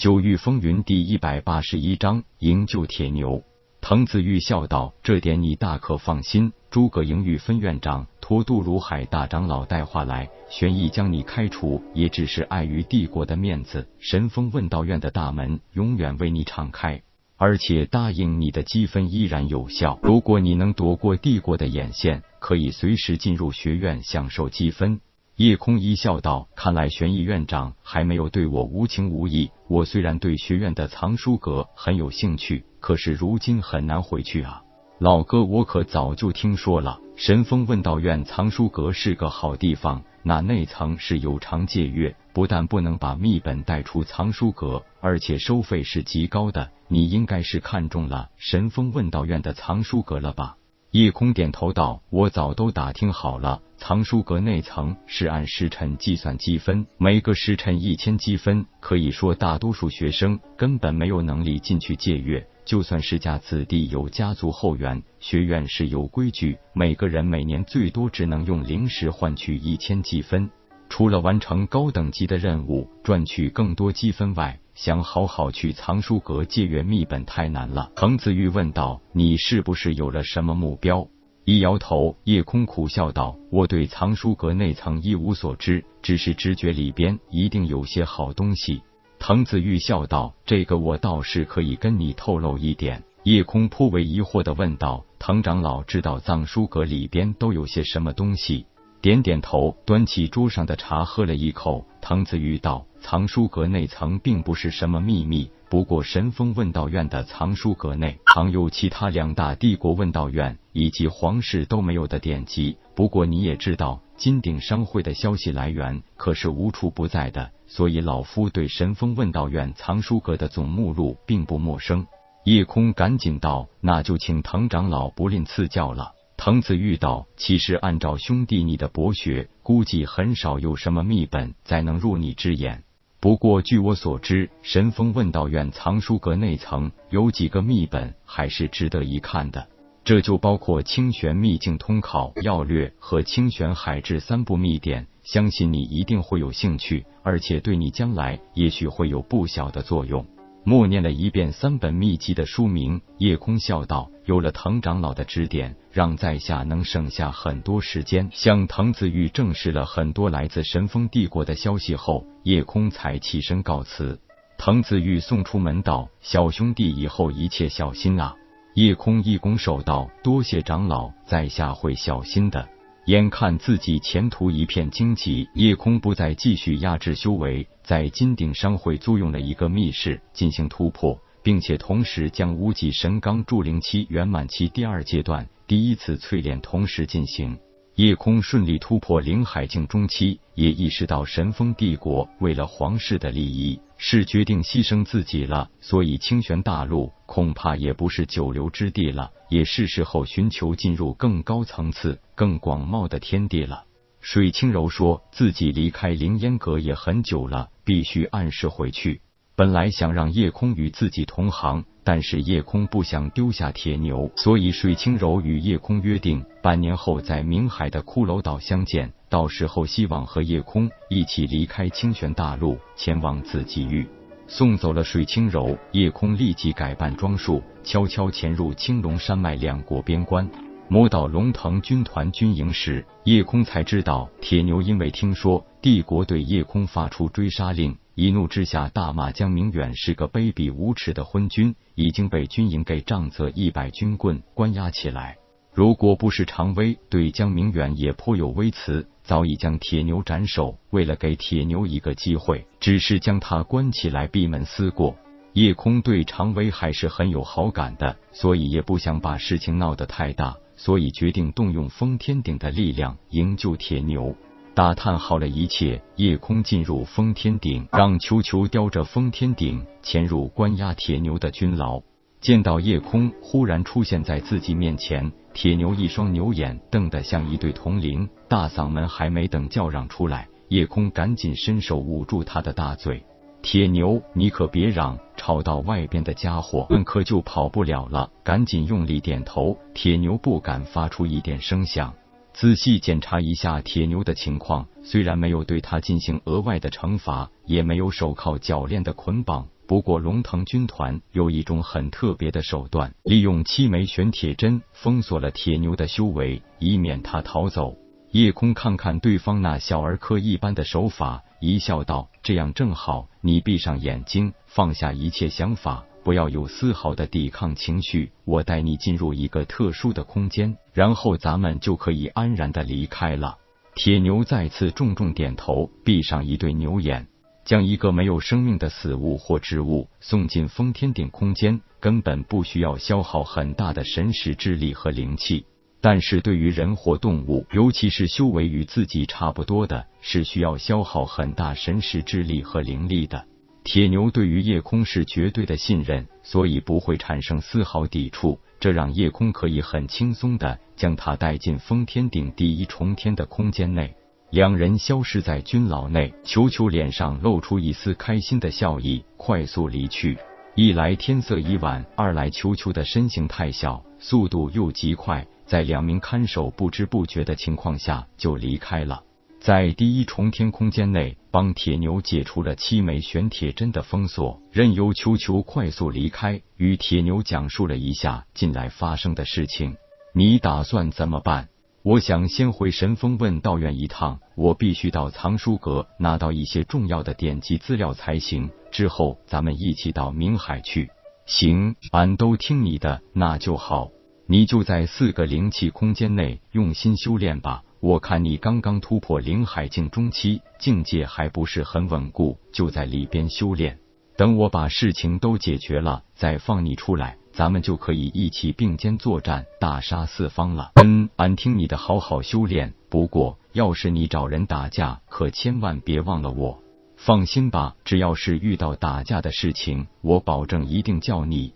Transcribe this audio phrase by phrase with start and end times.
[0.00, 3.44] 九域风云第一百八十一章营救铁牛。
[3.82, 6.54] 滕子玉笑道：“这点你大可放心。
[6.70, 13.86] 诸葛营玉分院长托杜如海大长老带话来，玄意将你开除，也只是碍于帝国的面子。
[13.98, 17.02] 神风问道院的大门永远为你敞开，
[17.36, 19.98] 而且答应你的积分依然有效。
[20.02, 25.02] 如果你能躲过帝国的眼线，可以随时进入学院享受积分。”
[25.40, 29.50] 叶空一笑道：“看来玄逸院长还没有对我无情无义。
[29.68, 34.60] 我虽然对学院的藏书阁很有兴趣，可是如今很难回去啊。
[34.98, 40.02] 老哥，我可早就听说了，神风问道院藏书阁是个好地方。
[40.22, 46.70] 那内层是有偿借阅，不但不能把秘本带出藏书阁，而且收费是极高的。
[46.86, 50.58] 你应该是看中了神风问道院的藏书阁了吧？”
[50.92, 58.66] 叶空点头道：“我早都打听好了。”藏书阁内层是按时辰计算积分，每个时辰一千积分。
[58.78, 62.46] 可以说，大多数学生根本没有能力进去借阅。
[62.66, 70.50] 就算世家子弟有家族后援，学院是有规矩，每个人每年最多只能用零食换取一千积分。
[70.90, 77.90] 除了完成高等级的任务赚取更多积分外，想好好去藏书阁借阅秘本太难了。
[77.96, 81.08] 滕子玉问道：“你是不是有了什么目标？”
[81.44, 88.82] 一摇头，叶空苦笑道：“我对藏书阁内藏一无所知，只是直觉里边一定有些好东西。”
[89.18, 98.66] 滕子玉笑道：“这个我倒是可以跟你透露一点。”叶空颇为疑惑的问道：“滕长老知道藏书阁里边都有些什么东西？”
[99.02, 101.86] 点点头，端起桌上的茶喝了一口。
[102.02, 112.76] 藤子玉道：“藏书阁内层并不是什么秘密。”不过，神风问道院的藏书阁内藏有其他两大帝国问道院以及皇室都没有的典籍。
[112.94, 122.06] 不过，你也知道，金鼎商会的消息来源可是无处不在的，所以老夫对神风问道院藏书阁的总目录并不陌生。
[122.44, 132.82] 叶空赶紧道：“那就请藤长老不吝赐教了。”藤子玉道：“其实按照兄弟你的博学，估计很少有什么秘本再能入你之眼。”
[133.20, 139.68] 不过，据我所知，神风问道院藏书阁内层有几个秘本还是值得一看的，
[140.02, 150.24] 这就包括《清玄秘境通考要略》和《清玄海志》三部秘典，相信你一定会有兴趣，而且对你将来也许会有不小的作用。
[150.64, 164.20] 默念了一遍三本秘籍的书名，叶空笑道：“有了藤长老的指点，让在下能省下很多时间。”向藤子玉证实了很多来自神风帝国的消息后，叶空才起身告辞。
[164.58, 168.34] 藤子玉送出门道：“小兄弟以后一切小心啊！”
[168.76, 172.68] 叶空一拱手道：“多谢长老，在下会小心的。”
[173.10, 187.58] 眼看自己前途一片荆棘，叶空不再继续压制修为，在金鼎商会租用了一个密室进行突破，并且同时将无极神罡筑灵期圆满期第二阶段第一次淬炼同时进行。
[187.96, 195.68] 叶空顺利突破灵海境中期，也意识到神风帝国为了皇室的利益，是决定牺牲自己了。
[195.80, 203.84] 所以清玄大陆恐怕也不是久留之地了，也是时候寻求进入更高层次、更广袤的天地了。
[204.20, 209.20] 水清柔说自己离开凌烟阁也很久了，必须按时回去。
[209.54, 211.84] 本来想让叶空与自己同行。
[212.02, 219.12] 但是夜空不想丢下铁牛，所以水清柔与夜空约定，半年后在明海的骷髅岛相见。
[219.30, 224.04] 到时候希望和夜空一起离开清玄大陆，前往紫极域。
[224.48, 230.50] 送走了水清柔，夜空立即改扮装束，悄悄潜入青龙山脉两国边关。
[230.88, 237.96] 摸到龙腾军团军营时，夜空才知道铁牛因为听说帝国对夜空发出追杀令。
[238.16, 245.36] 一怒之下，大骂江明远是个卑鄙无耻的昏君，已经被军营给杖责一百军棍，关押起来。
[245.72, 250.78] 如果不是常威对江明远也颇有微词，早已将铁牛斩首。
[250.90, 255.16] 为了给铁牛一个机会，只是将他关起来闭门思过。
[255.52, 264.36] 叶空对常威还是很有好感的，所以也不想把事情闹得太大，所以决定动用封天顶的力量营救铁牛。
[264.72, 272.00] 打探好了一切，夜空进入封天顶，让球球叼着封天顶潜入关押铁牛的军牢。
[272.40, 283.22] 见到夜空忽然出现在自己面前，铁牛一双牛眼瞪得像一对铜铃，大嗓门还没等叫嚷出来，夜空赶紧伸手捂住他的大嘴。
[283.60, 288.30] 铁牛，你可别嚷，吵到外边的家伙们可就跑不了了。
[288.42, 292.14] 赶紧用力点头，铁牛不敢发出一点声响。
[292.54, 307.96] 仔细检查一下铁牛的情况，虽然没有对他进行额外的惩罚，也没有手铐脚链的捆绑，不过龙腾军团有一种很特别的手段，利用七枚玄铁针封锁了铁牛的修为，以免他逃走。
[308.30, 318.30] 叶空看看对方那小儿科一般的手法，一笑道：“这样正好，你闭上眼睛，放下一切想法，不要有丝毫的抵抗情绪。
[318.44, 323.58] 我带你进入一个特殊的空间，然后咱们就可以安然的离开了。”
[323.96, 327.26] 铁牛再次重重点头，闭上一对牛眼。
[327.70, 335.64] 将一个没有生命的死物或植物送进封天顶空间，根本不需要消耗很大的神识之力和灵气。
[336.00, 343.44] 但是对于人或动物，尤其是修为与自己差不多的，是需要消耗很大神识之力和灵力的。
[343.84, 354.12] 铁牛对于夜空是绝对的信任，所以不会产生丝毫抵触，这让夜空可以很轻松的将他带进封天顶第一重天的空间内。
[354.50, 360.36] 两人消失在军牢内，球球脸上露出一丝开心的笑意，快速离去。
[360.74, 369.22] 一来天色已晚，二来球球的身形太小，速度又极快，在两名看守不知不觉的情况下就离开了。
[369.60, 379.94] 在第一重天空间内，帮铁牛解除了七枚玄铁针的封锁，任由球球快速离开，与铁牛讲述了一下近来发生的事情。
[380.34, 381.68] 你打算怎么办？
[382.02, 388.70] 我想先回神风问道院一趟，我必须到藏书阁拿到一些重要的典籍资料才行。
[388.90, 391.10] 之后咱们一起到冥海去。
[391.44, 394.08] 行，俺都听你的，那就好。
[394.46, 397.82] 你就在四个灵气空间内用心修炼吧。
[398.00, 403.98] 我看你刚刚突破灵海境中期，境界还不是很稳固，就在里边修炼。
[404.38, 407.36] 等我把事情都解决了，再放你出来。
[407.60, 410.92] 咱们就可以一起并肩作战，大杀四方了。
[410.94, 412.94] 嗯，俺听你的，好好修炼。
[413.10, 416.82] 不过，要是你找人打架，可千万别忘了我。
[417.18, 421.74] 放心吧，只要是遇到打架的事情，我保证一定叫你